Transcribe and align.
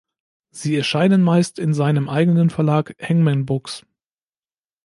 Sie 0.49 0.75
erscheinen 0.75 1.21
meist 1.21 1.59
in 1.59 1.75
seinem 1.75 2.09
eigenen 2.09 2.49
Verlag 2.49 2.95
Hangman 2.99 3.45
Books. 3.45 3.85